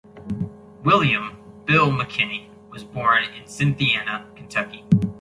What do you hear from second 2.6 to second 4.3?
was born in Cynthiana,